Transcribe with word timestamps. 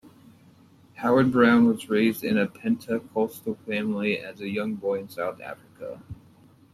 Howard-Browne 0.95 1.67
was 1.67 1.87
raised 1.87 2.23
in 2.23 2.35
a 2.35 2.47
Pentecostal 2.47 3.53
family 3.67 4.17
as 4.17 4.41
a 4.41 4.49
young 4.49 4.73
boy 4.73 4.97
in 5.01 5.09
South 5.09 5.39
Africa. 5.39 6.01